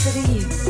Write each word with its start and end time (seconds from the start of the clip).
sitting 0.00 0.34
you. 0.34 0.69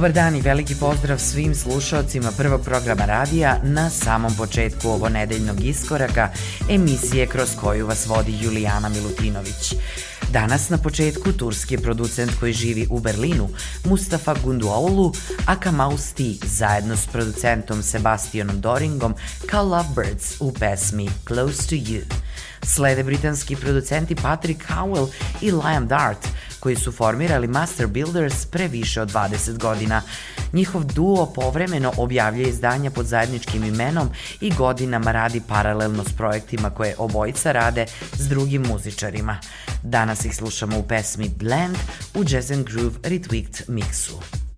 Dobar 0.00 0.12
dan 0.12 0.36
i 0.36 0.40
veliki 0.40 0.74
pozdrav 0.74 1.18
svim 1.18 1.54
slušalcima 1.54 2.32
prvog 2.36 2.64
programa 2.64 3.04
radija 3.04 3.60
na 3.62 3.90
samom 3.90 4.34
početku 4.36 4.88
ovo 4.88 5.08
nedeljnog 5.08 5.64
iskoraka 5.64 6.30
emisije 6.70 7.26
kroz 7.26 7.48
koju 7.60 7.86
vas 7.86 8.06
vodi 8.06 8.38
Julijana 8.40 8.88
Milutinović. 8.88 9.74
Danas 10.32 10.68
na 10.68 10.78
početku 10.78 11.32
turski 11.32 11.78
producent 11.78 12.30
koji 12.40 12.52
živi 12.52 12.86
u 12.90 13.00
Berlinu, 13.00 13.48
Mustafa 13.84 14.34
Gunduoğlu, 14.44 15.12
a 15.46 15.56
Kamaus 15.56 16.12
T 16.12 16.22
zajedno 16.46 16.96
s 16.96 17.06
producentom 17.06 17.82
Sebastianom 17.82 18.60
Doringom 18.60 19.14
kao 19.46 19.64
Lovebirds 19.64 20.40
u 20.40 20.52
pesmi 20.52 21.10
Close 21.26 21.66
to 21.68 21.74
You. 21.74 22.00
Slede 22.62 23.02
britanski 23.02 23.56
producenti 23.56 24.14
Patrick 24.14 24.64
Howell 24.68 25.08
i 25.40 25.50
Liam 25.50 25.86
Dart, 25.88 26.28
koji 26.60 26.76
su 26.76 26.92
formirali 26.92 27.46
Master 27.46 27.86
Builders 27.86 28.46
pre 28.46 28.68
više 28.68 29.02
od 29.02 29.12
20 29.12 29.58
godina. 29.58 30.02
Njihov 30.52 30.84
duo 30.84 31.32
povremeno 31.34 31.92
objavlja 31.96 32.48
izdanja 32.48 32.90
pod 32.90 33.06
zajedničkim 33.06 33.64
imenom 33.64 34.08
i 34.40 34.54
godinama 34.54 35.12
radi 35.12 35.42
paralelno 35.48 36.04
s 36.04 36.12
projektima 36.12 36.70
koje 36.70 36.94
obojica 36.98 37.52
rade 37.52 37.86
s 38.12 38.28
drugim 38.28 38.62
muzičarima. 38.62 39.38
Danas 39.82 40.24
ih 40.24 40.36
slušamo 40.36 40.78
u 40.78 40.82
pesmi 40.82 41.28
Blend 41.36 41.76
u 42.14 42.24
Jazz 42.28 42.50
and 42.50 42.66
Groove 42.66 42.98
Retweaked 43.02 43.66
mixu. 43.68 44.49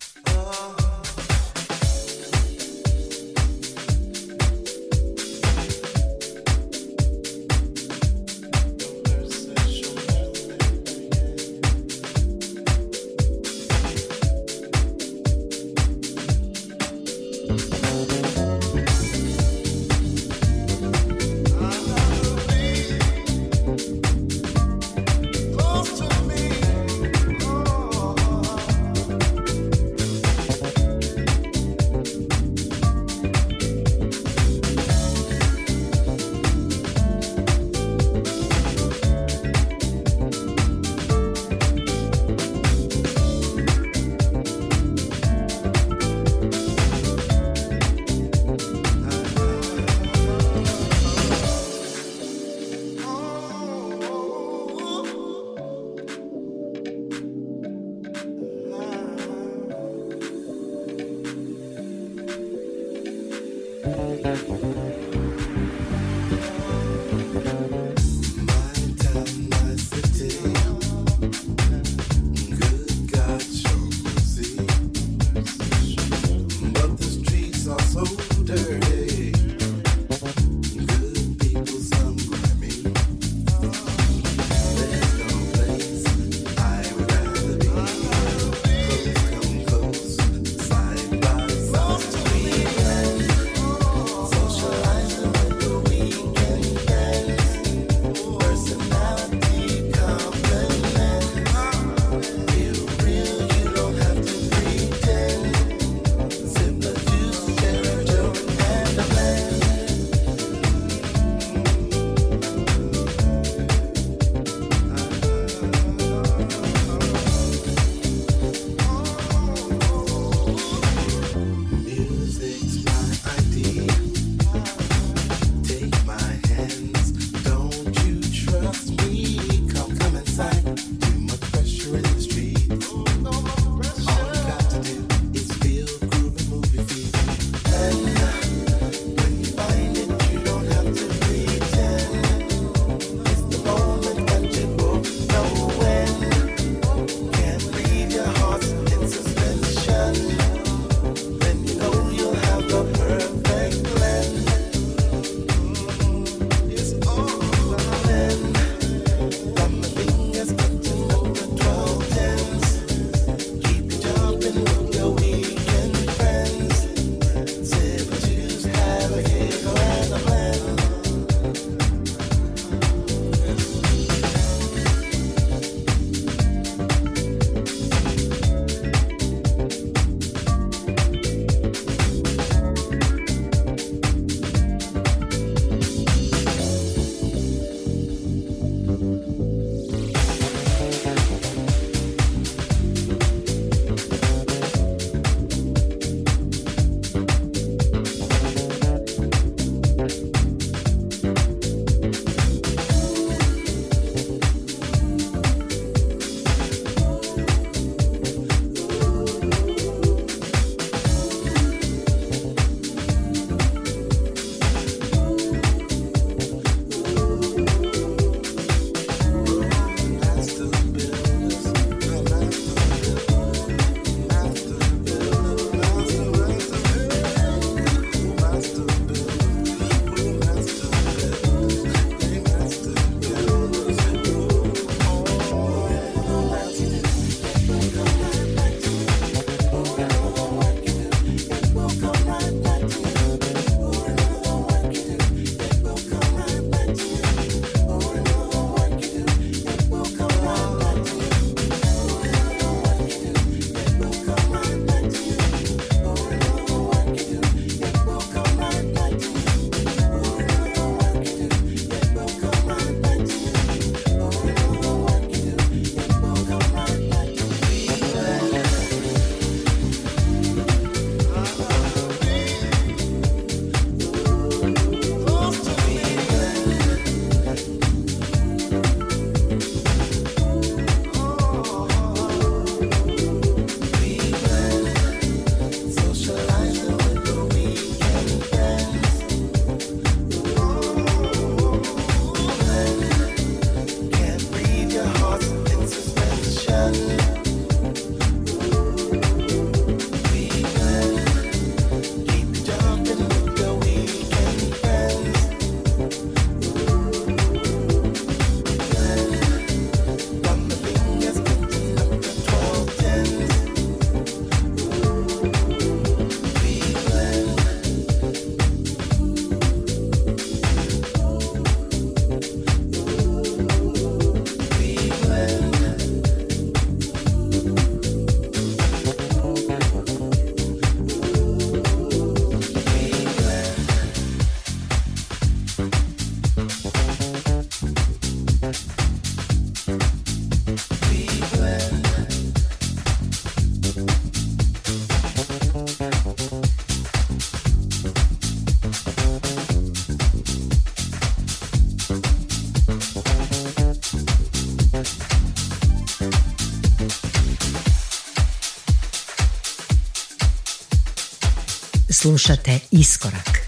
Slušate 362.22 362.80
Iskorak. 362.90 363.61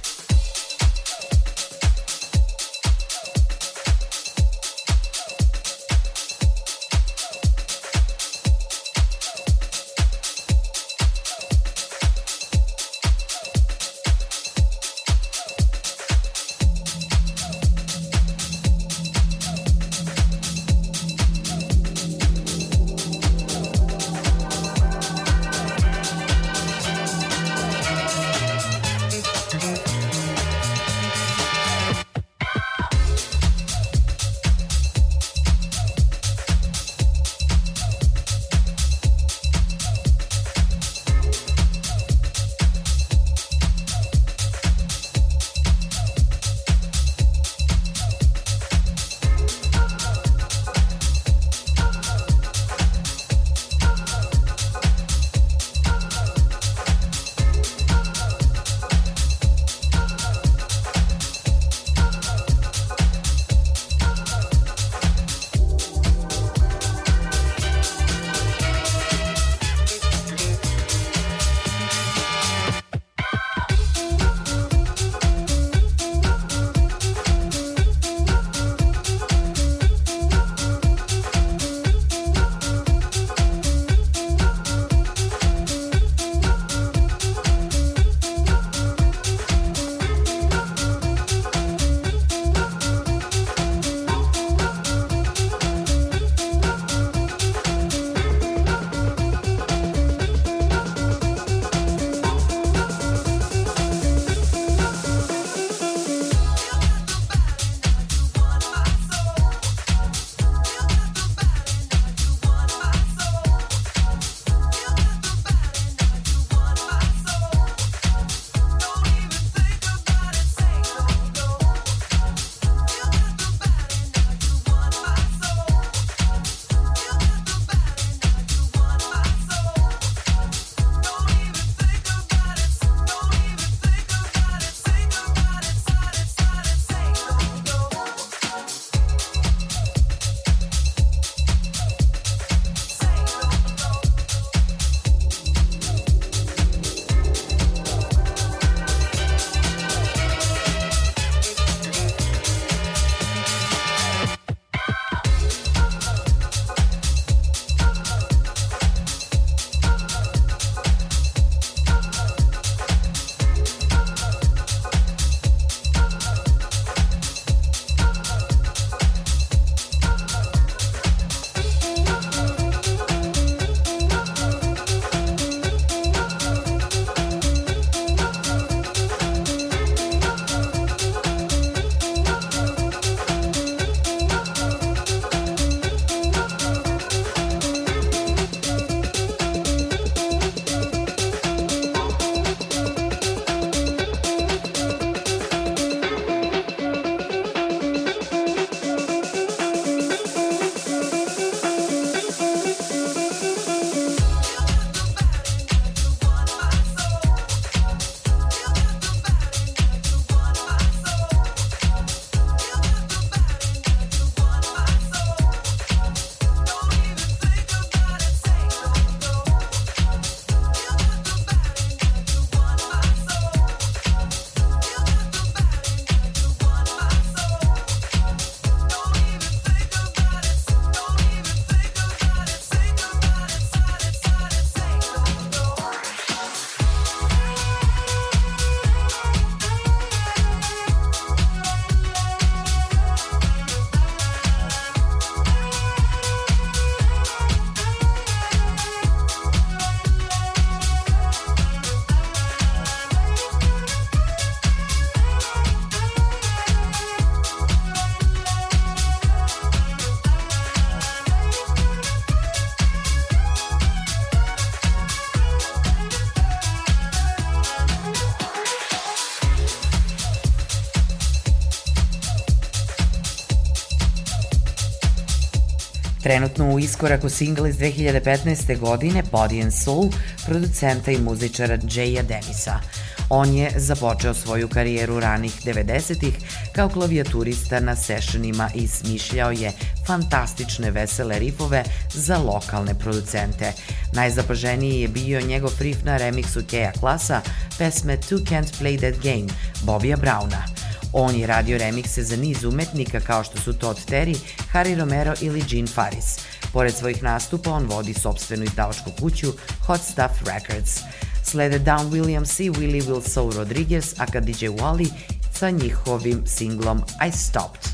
Trenutno 276.35 276.75
u 276.75 276.79
iskoraku 276.79 277.29
singla 277.29 277.69
iz 277.69 277.77
2015. 277.77 278.79
godine 278.79 279.23
Body 279.33 279.63
and 279.63 279.73
Soul 279.85 280.11
producenta 280.47 281.11
i 281.11 281.19
muzičara 281.19 281.77
Jaya 281.77 282.23
Denisa. 282.23 282.81
On 283.29 283.55
je 283.55 283.71
započeo 283.77 284.35
svoju 284.35 284.69
karijeru 284.69 285.21
ranih 285.21 285.53
90-ih 285.65 286.35
kao 286.73 286.89
klavijaturista 286.89 287.81
na 287.81 287.97
sessionima 287.97 288.71
i 288.75 288.89
smišljao 288.89 289.51
je 289.51 289.73
fantastične 290.07 290.91
vesele 290.91 291.39
rifove 291.39 291.85
za 292.15 292.39
lokalne 292.39 292.95
producente. 292.99 293.73
Najzapaženiji 294.13 295.01
je 295.01 295.09
bio 295.09 295.41
njegov 295.41 295.73
riff 295.81 296.05
na 296.05 296.17
remiksu 296.17 296.63
Keja 296.71 296.93
Klasa 296.93 297.41
pesme 297.79 298.17
Two 298.17 298.45
Can't 298.45 298.81
Play 298.81 298.99
That 298.99 299.23
Game 299.23 299.47
Bobija 299.83 300.17
Browna. 300.17 300.74
On 301.17 301.35
je 301.37 301.47
radio 301.47 301.79
remikse 301.79 302.23
za 302.23 302.37
niz 302.37 302.65
umetnika 302.65 303.21
kao 303.21 303.45
što 303.45 303.59
su 303.59 303.73
Todd 303.73 303.99
Terry, 303.99 304.37
Harry 304.73 304.99
Romero 304.99 305.35
ili 305.41 305.65
Gene 305.69 305.87
Faris. 305.87 306.39
Pored 306.73 306.95
svojih 306.95 307.23
nastupa 307.23 307.71
on 307.71 307.87
vodi 307.87 308.15
sobstvenu 308.15 308.65
izdavačku 308.65 309.11
kuću 309.21 309.53
Hot 309.87 310.01
Stuff 310.01 310.35
Records. 310.47 311.01
Slede 311.43 311.79
Down 311.79 312.11
Williams 312.11 312.63
i 312.63 312.71
Willie 312.71 313.05
Wilson 313.05 313.57
Rodriguez, 313.57 314.15
aka 314.19 314.41
DJ 314.41 314.67
Wally 314.67 315.09
sa 315.53 315.71
njihovim 315.71 316.43
singlom 316.47 317.03
I 317.29 317.33
Stopped. 317.33 317.94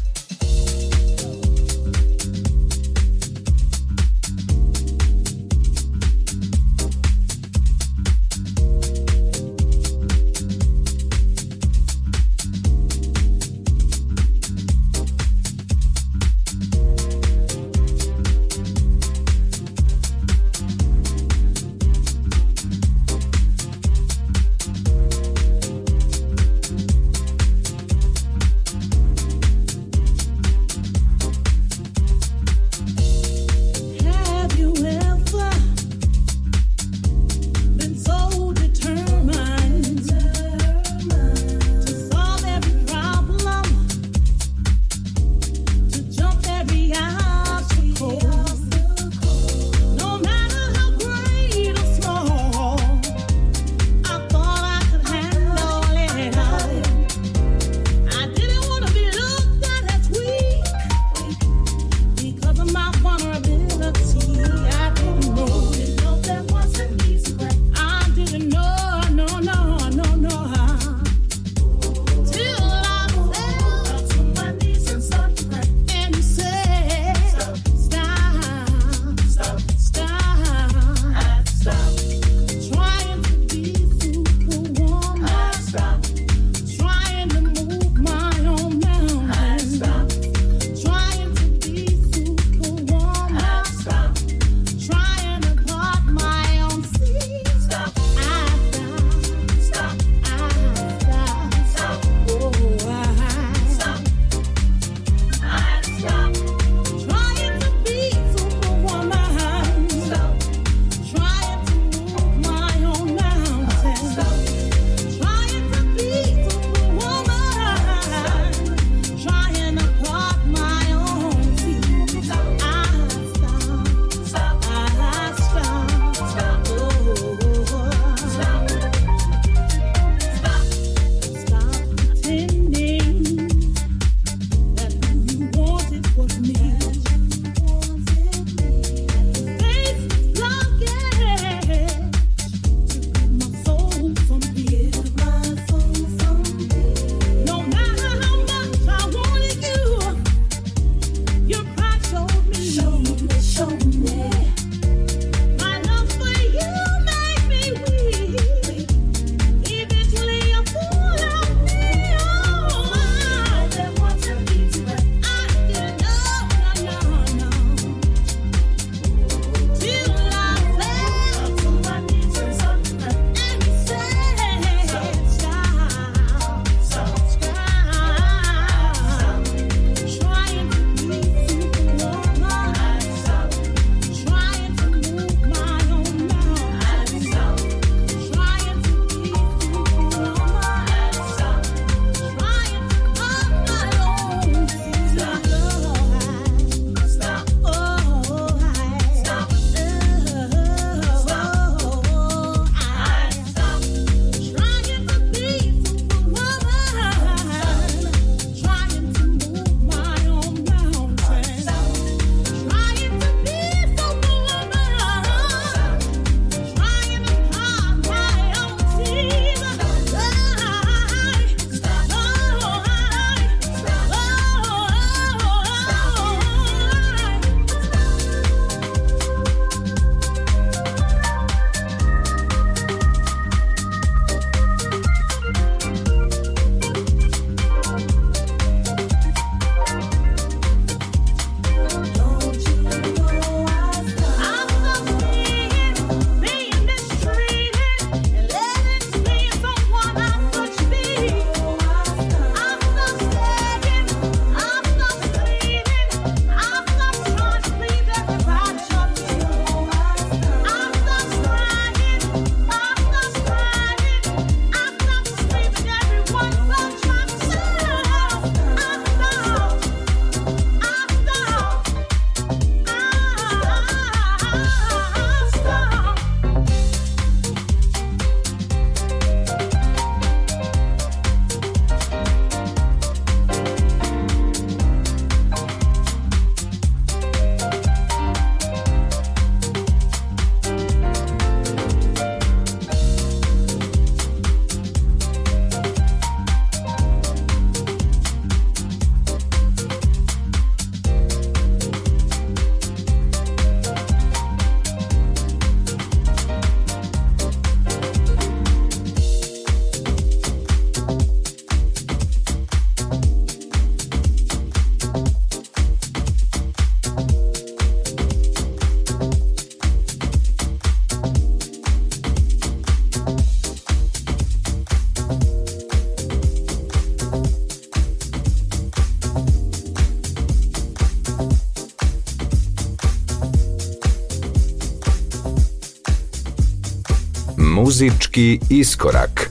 Muzički 337.91 338.61
iskorak. 338.71 339.50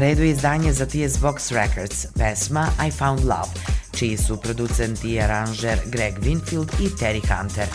Redu 0.00 0.22
je 0.22 0.30
izdanje 0.30 0.72
za 0.72 0.86
TS 0.86 1.18
Box 1.20 1.52
Records, 1.52 2.06
pesma 2.18 2.68
I 2.88 2.90
Found 2.90 3.24
Love, 3.24 3.50
čiji 3.92 4.16
su 4.16 4.36
producent 4.36 5.04
i 5.04 5.20
aranžer 5.20 5.78
Greg 5.86 6.18
Winfield 6.18 6.68
i 6.80 6.88
Terry 6.88 7.20
Hunter. 7.20 7.66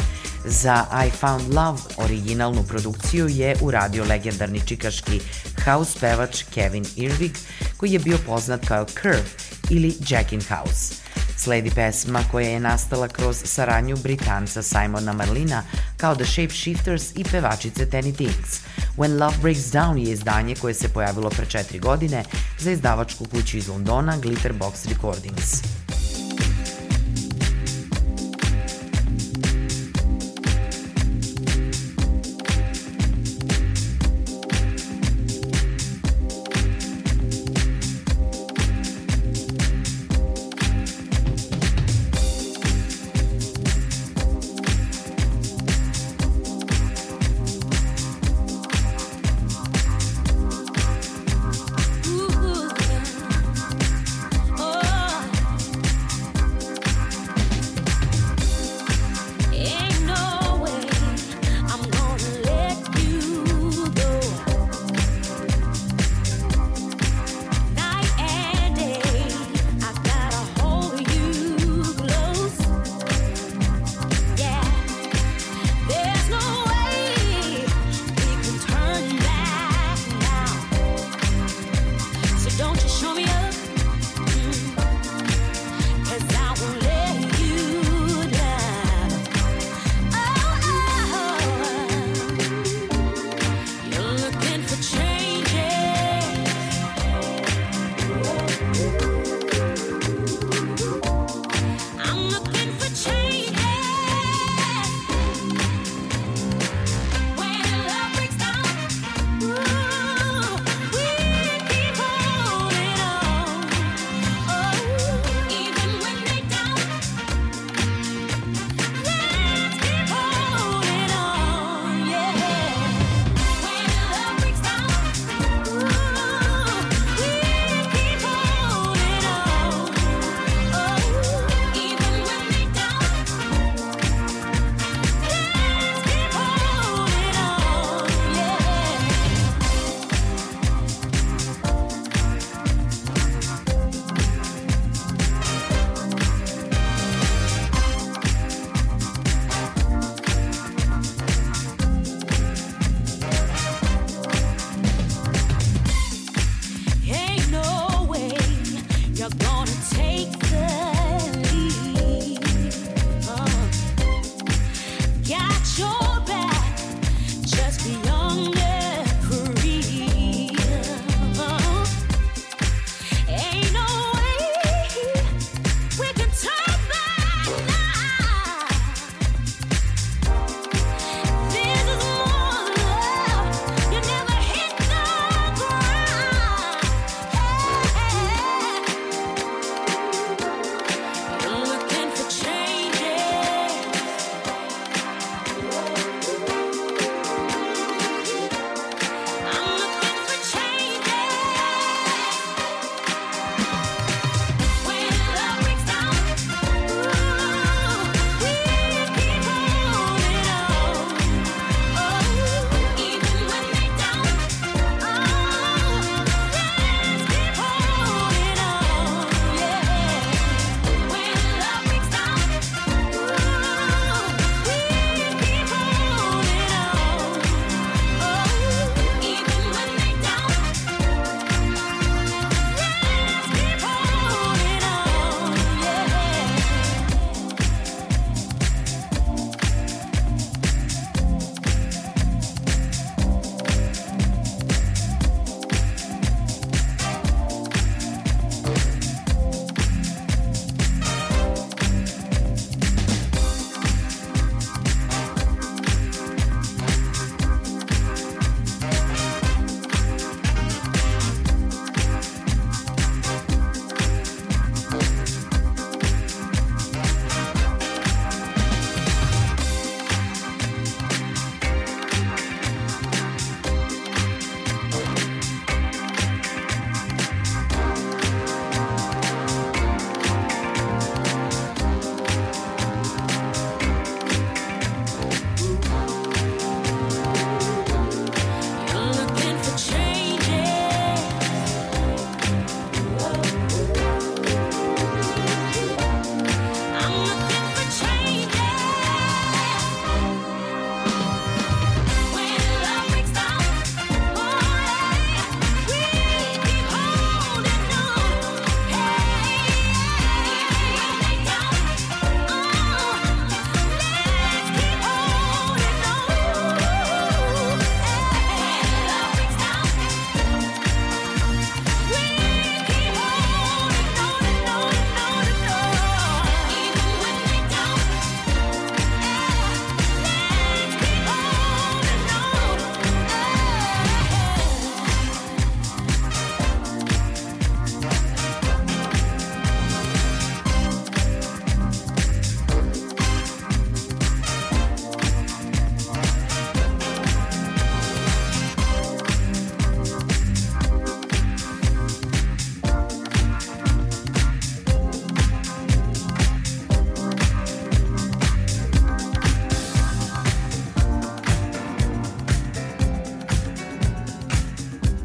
Za 0.45 0.86
I 1.07 1.09
Found 1.09 1.53
Love 1.53 1.79
originalnu 1.97 2.63
produkciju 2.63 3.27
je 3.27 3.55
uradio 3.62 4.03
legendarni 4.03 4.62
čikaški 4.67 5.21
house 5.65 5.99
pevač 5.99 6.43
Kevin 6.53 6.86
Irvig, 6.95 7.38
koji 7.77 7.91
je 7.91 7.99
bio 7.99 8.17
poznat 8.25 8.65
kao 8.65 8.86
Curve 8.86 9.25
ili 9.69 9.95
Jackin 10.09 10.41
House. 10.41 10.95
Sledi 11.38 11.71
pesma 11.75 12.23
koja 12.31 12.49
je 12.49 12.59
nastala 12.59 13.07
kroz 13.07 13.38
saradnju 13.45 13.97
Britanca 13.97 14.62
Simona 14.62 15.13
Marlina 15.13 15.63
kao 15.97 16.15
The 16.15 16.25
Shapeshifters 16.25 17.12
i 17.15 17.23
pevačice 17.23 17.86
Tenny 17.86 18.15
Tinks. 18.17 18.62
When 18.97 19.17
Love 19.17 19.38
Breaks 19.41 19.71
Down 19.71 19.97
je 19.97 20.12
izdanje 20.12 20.56
koje 20.56 20.73
se 20.73 20.89
pojavilo 20.89 21.29
pre 21.29 21.45
četiri 21.45 21.79
godine 21.79 22.23
za 22.60 22.71
izdavačku 22.71 23.25
kuću 23.25 23.58
iz 23.58 23.67
Londona 23.67 24.17
Glitterbox 24.17 24.89
Recordings. 24.89 25.72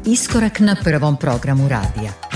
Iskorak 0.09 0.59
na 0.59 0.75
prvom 0.83 1.17
programu 1.17 1.67
radija. 1.69 2.28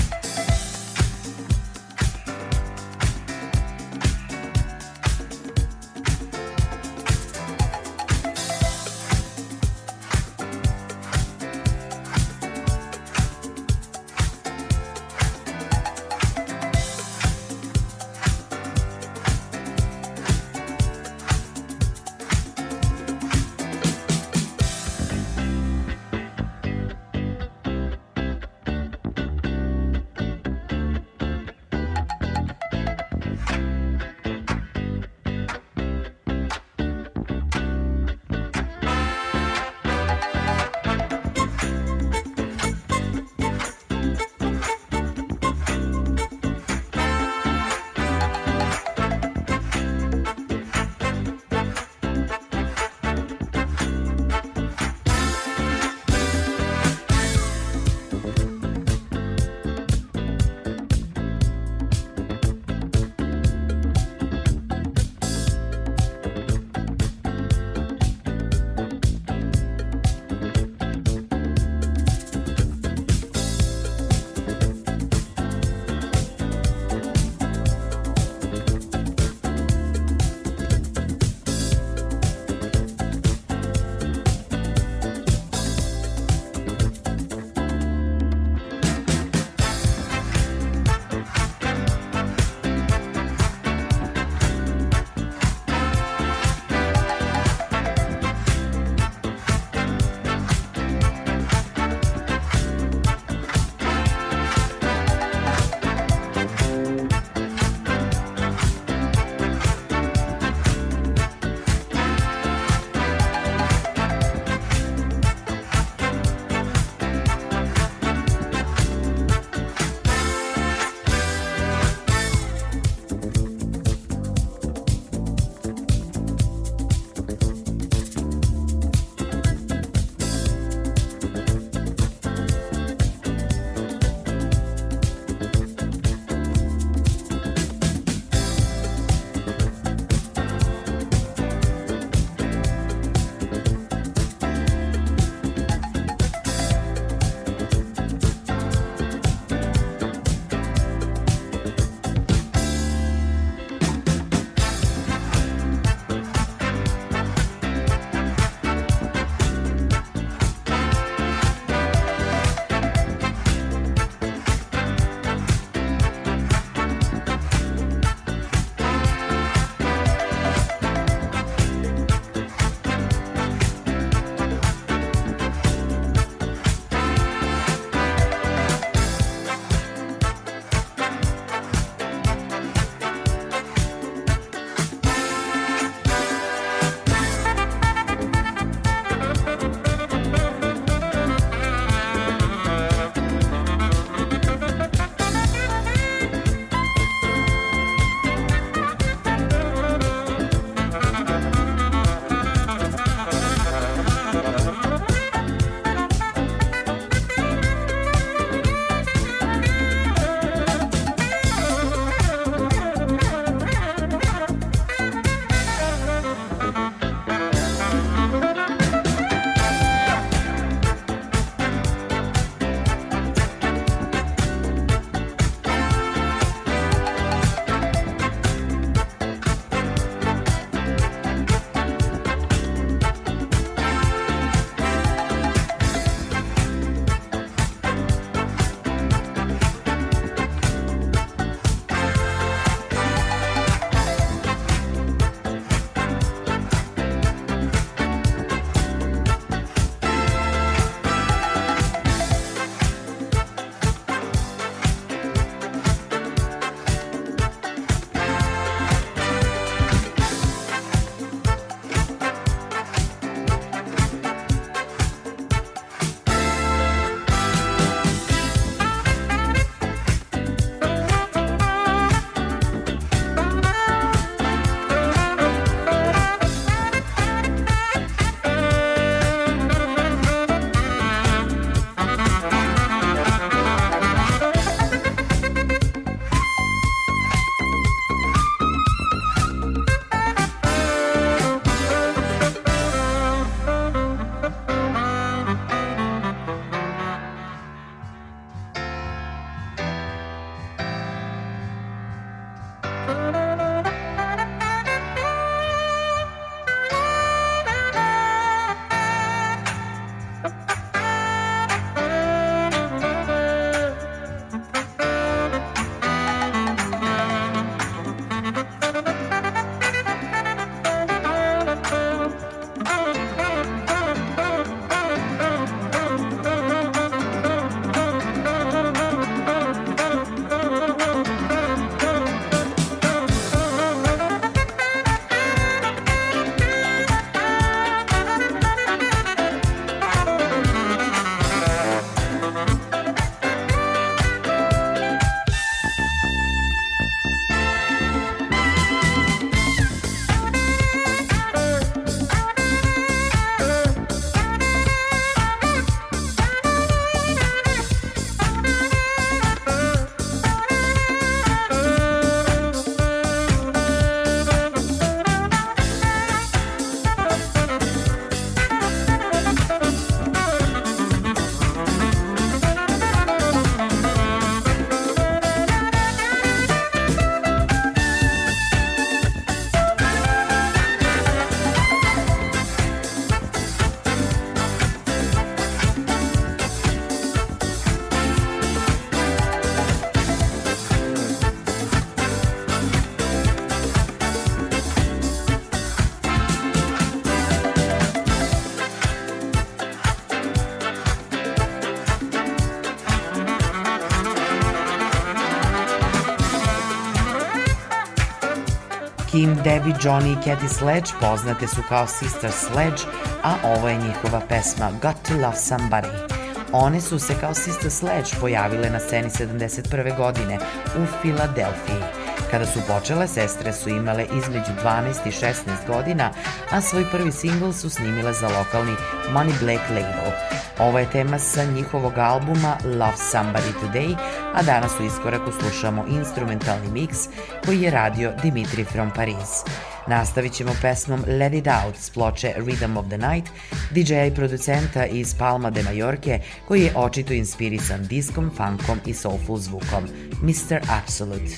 Debbie, 409.74 409.96
Johnny 410.04 410.32
i 410.34 410.36
Cathy 410.36 410.68
Sledge 410.68 411.12
poznate 411.20 411.68
su 411.68 411.82
kao 411.90 412.08
Sister 412.08 412.52
Sledge, 412.52 413.04
a 413.44 413.56
ovo 413.64 413.90
je 413.90 413.98
njihova 413.98 414.42
pesma 414.50 414.92
Got 415.02 415.16
to 415.28 415.34
Love 415.34 415.56
Somebody. 415.56 416.44
One 416.72 417.02
su 417.02 417.20
se 417.20 417.34
kao 417.42 417.54
Sister 417.54 417.92
Sledge 417.92 418.30
pojavile 418.40 418.90
na 418.90 419.00
sceni 419.00 419.30
71. 419.30 420.18
godine 420.18 420.60
u 420.98 421.06
Filadelfiji. 421.22 422.04
Kada 422.52 422.66
su 422.66 422.80
počele, 422.88 423.28
sestre 423.28 423.74
su 423.74 423.90
imale 423.90 424.26
između 424.26 424.72
12 424.84 425.28
i 425.28 425.32
16 425.32 425.54
godina, 425.88 426.32
a 426.72 426.82
svoj 426.82 427.06
prvi 427.12 427.32
singl 427.32 427.72
su 427.72 427.90
snimile 427.90 428.34
za 428.34 428.48
lokalni 428.48 428.96
Money 429.32 429.60
Black 429.60 429.90
label. 429.90 430.32
Ovo 430.80 431.00
je 431.00 431.10
tema 431.10 431.40
sa 431.40 431.64
njihovog 431.64 432.18
albuma 432.18 432.78
Love 432.84 433.18
Somebody 433.32 433.74
Today, 433.82 434.16
a 434.54 434.64
danas 434.64 434.92
u 435.00 435.06
iskoraku 435.06 435.52
slušamo 435.60 436.06
instrumentalni 436.08 436.92
miks 436.92 437.18
koji 437.66 437.82
je 437.82 437.92
radio 437.92 438.34
Dimitri 438.44 438.84
from 438.84 439.12
Paris. 439.16 439.64
Nastavit 440.08 440.54
ćemo 440.54 440.72
pesmom 440.82 441.24
Let 441.28 441.54
It 441.54 441.68
Out 441.68 441.96
s 441.98 442.10
ploče 442.10 442.54
Rhythm 442.58 442.98
of 442.98 443.06
the 443.08 443.18
Night, 443.18 443.50
DJ-a 443.92 444.26
i 444.26 444.36
producenta 444.36 445.06
iz 445.06 445.36
Palma 445.36 445.70
de 445.70 445.84
Majorke, 445.84 446.40
koji 446.68 446.82
je 446.82 446.94
očito 446.96 447.34
inspirisan 447.34 448.08
diskom, 448.08 448.52
funkom 448.58 449.00
i 449.06 449.14
soulful 449.14 449.58
zvukom, 449.58 450.04
Mr. 450.42 450.80
Absolute. 450.90 451.56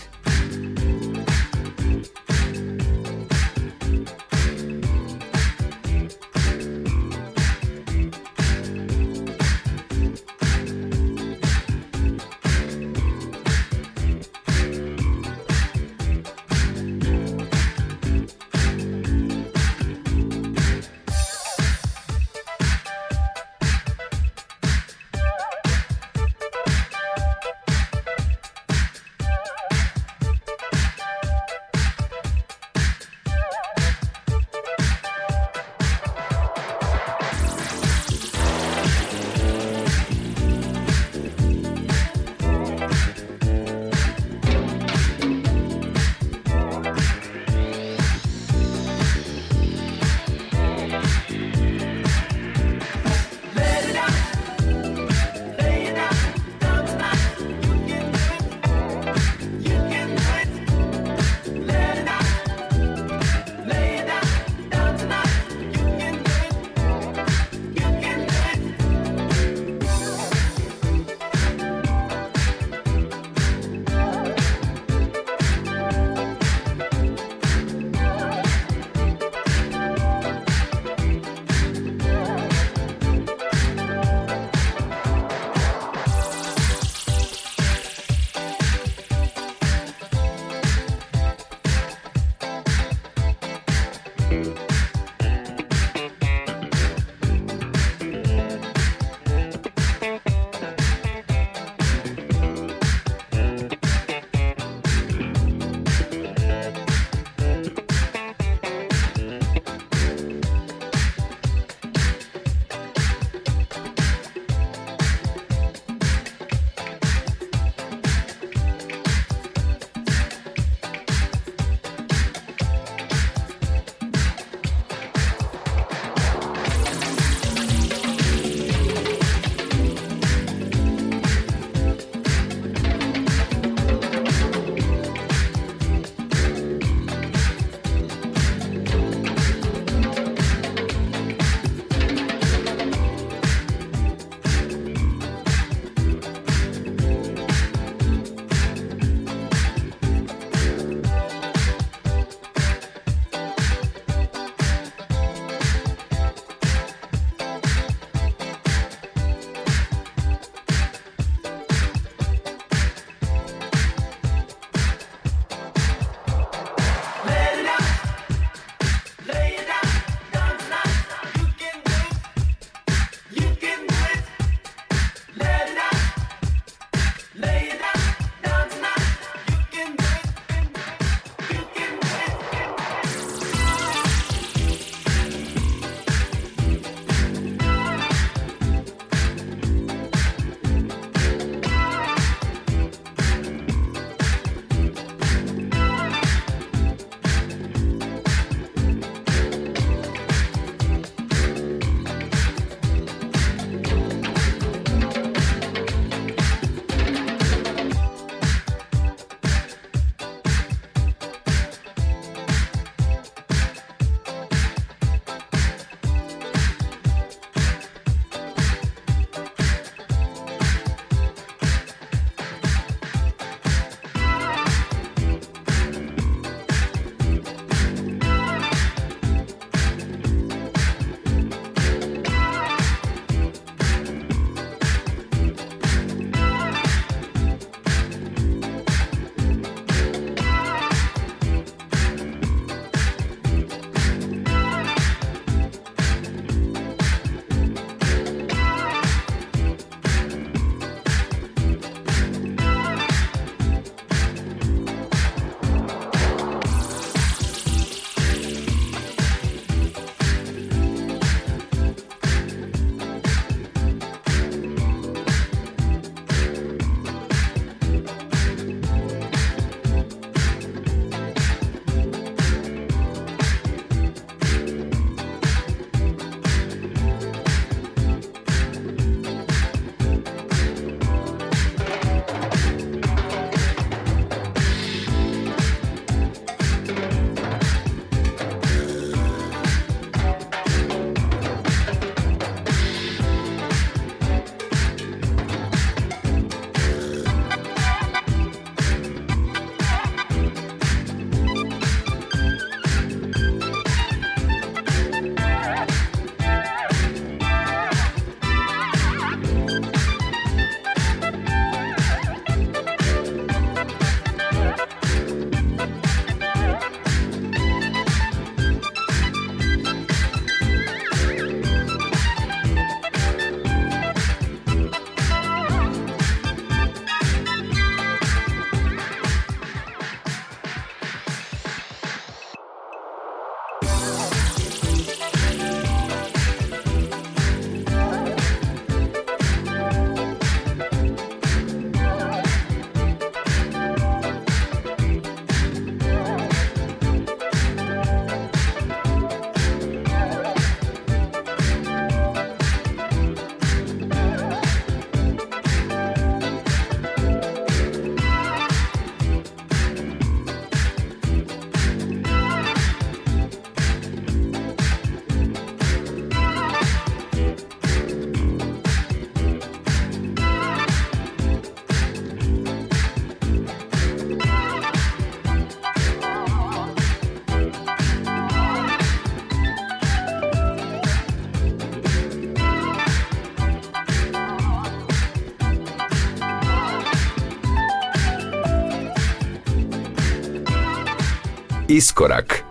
Iskorak. 391.96 392.64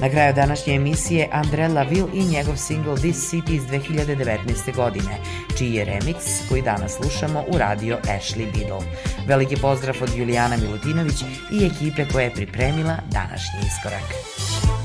Na 0.00 0.10
kraju 0.10 0.34
današnje 0.34 0.74
emisije 0.74 1.28
Andre 1.32 1.68
Laville 1.68 2.08
i 2.14 2.24
njegov 2.24 2.56
single 2.56 2.96
This 2.96 3.32
City 3.32 3.54
iz 3.54 3.62
2019. 3.62 4.76
godine, 4.76 5.18
čiji 5.58 5.74
je 5.74 5.86
remix 5.86 6.48
koji 6.48 6.62
danas 6.62 6.92
slušamo 6.92 7.44
u 7.48 7.58
radio 7.58 7.98
Ashley 8.04 8.52
Biddle. 8.52 8.80
Veliki 9.28 9.56
pozdrav 9.56 9.96
od 10.02 10.10
Julijana 10.16 10.56
Milutinović 10.56 11.22
i 11.52 11.66
ekipe 11.66 12.06
koja 12.12 12.24
je 12.24 12.34
pripremila 12.34 12.96
današnji 13.10 13.60
iskorak. 13.66 14.08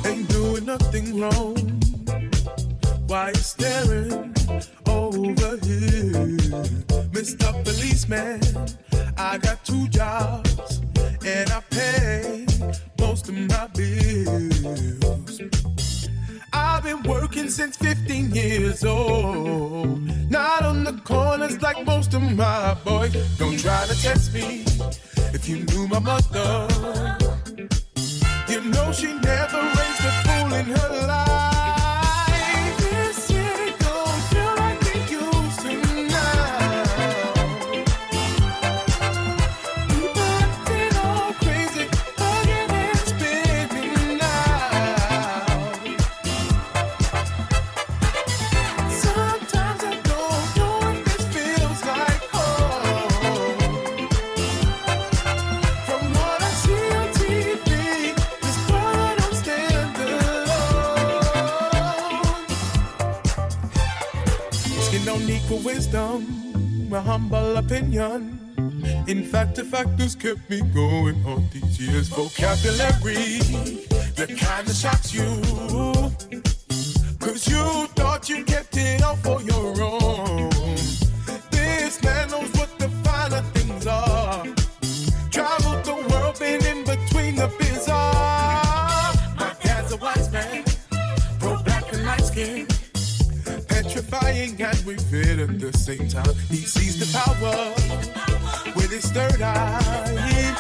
Ain't 0.03 0.33
doing 0.33 0.67
nothing 0.67 1.07
wrong 1.15 1.77
Why 3.07 3.31
you 3.31 3.43
staring 3.43 3.76
if 25.33 25.47
you 25.47 25.63
knew 25.65 25.87
my 25.87 25.99
mother. 25.99 26.67
You 28.49 28.61
know 28.71 28.91
she 28.91 29.13
never 29.13 29.61
raised 29.77 30.03
a 30.05 30.11
fool 30.23 30.53
in 30.53 30.65
her 30.65 30.89
life. 30.89 30.96
Humble 67.07 67.55
opinion. 67.55 68.37
In 69.07 69.23
fact, 69.23 69.55
the 69.55 69.63
factors 69.63 70.13
kept 70.13 70.49
me 70.49 70.59
going 70.73 71.25
all 71.25 71.41
these 71.53 71.79
years. 71.79 72.09
Vocabulary, 72.09 73.39
the 74.19 74.27
kind 74.37 74.67
that 74.67 74.75
shocks 74.75 75.13
you. 75.13 75.29
Cause 77.17 77.47
you 77.47 77.87
thought 77.95 78.27
you 78.27 78.43
kept 78.43 78.75
it 78.75 79.01
all 79.01 79.15
for 79.15 79.41
your 79.41 79.71
own. 79.81 80.49
This 81.49 82.03
man 82.03 82.29
knows 82.29 82.51
what 82.59 82.77
the 82.77 82.89
finer 83.05 83.41
things 83.55 83.87
are. 83.87 84.43
Traveled 85.31 85.85
the 85.85 85.95
world, 86.09 86.37
been 86.39 86.61
in 86.65 86.83
between 86.83 87.35
the 87.35 87.47
bizarre. 87.57 89.13
My 89.39 89.55
dad's 89.63 89.93
a 89.93 89.97
wise 89.97 90.29
man, 90.33 90.65
pro 91.39 91.55
black 91.63 91.85
and 91.93 92.05
light 92.05 92.25
skin 92.25 92.67
petrifying 93.87 94.61
and 94.61 94.85
we 94.85 94.95
fit 95.37 95.49
at 95.49 95.59
the 95.59 95.77
same 95.77 96.07
time. 96.07 96.35
He 96.49 96.57
sees 96.57 96.97
the 96.99 97.07
power 97.17 97.73
with 98.75 98.91
his 98.91 99.11
third 99.11 99.41
eye, 99.41 100.55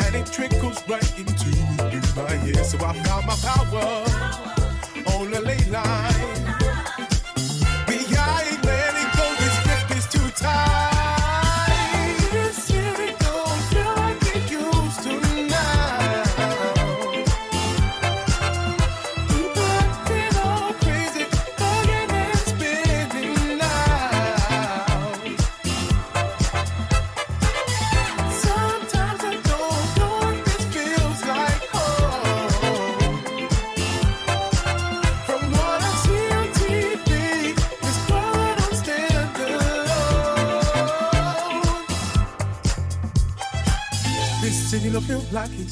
and 0.00 0.14
it 0.14 0.26
trickles 0.32 0.82
right 0.88 1.18
into 1.18 1.50
my 2.16 2.46
ear. 2.46 2.64
So 2.64 2.78
I 2.78 2.92
found 3.04 3.26
my 3.26 3.36
power 3.42 5.16
on 5.16 5.30
the 5.30 5.40
ley 5.40 5.64
line. 5.70 6.53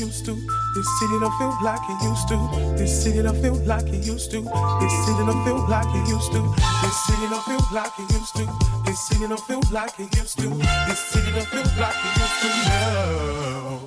Used 0.07 0.24
to. 0.24 0.34
This 0.74 0.88
city 0.98 1.16
don't 1.20 1.38
feel 1.38 1.55
like 1.62 1.80
it 1.88 2.03
used 2.03 2.28
to. 2.28 2.36
This 2.76 3.05
city 3.05 3.22
don't 3.22 3.40
feel 3.40 3.55
like 3.55 3.86
it 3.86 4.05
used 4.05 4.30
to. 4.32 4.40
This 4.80 4.94
city 5.07 5.22
don't 5.26 5.44
feel 5.44 5.62
like 5.68 5.86
it 5.94 6.09
used 6.09 6.32
to. 6.32 6.42
This 6.82 6.96
city 7.07 7.26
don't 7.30 7.44
feel 7.44 7.62
like 7.72 7.92
it 7.98 8.12
used 8.12 8.34
to. 8.36 8.44
This 8.84 8.98
city 9.07 9.28
don't 9.28 9.40
feel 9.46 9.62
like 9.70 10.00
it 10.00 10.16
used 10.16 10.38
to. 10.40 10.48
This 10.88 10.98
city 10.98 11.30
don't 11.32 11.46
feel 11.46 11.68
like 11.78 12.00
it 12.07 12.14
used 12.18 12.38
to. 12.42 12.48
No. 12.68 13.82